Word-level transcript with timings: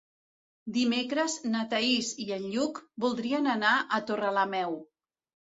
Dimecres 0.77 1.35
na 1.51 1.61
Thaís 1.73 2.09
i 2.25 2.27
en 2.37 2.49
Lluc 2.55 2.81
voldrien 3.05 3.51
anar 3.55 3.75
a 3.79 4.01
Torrelameu. 4.09 4.79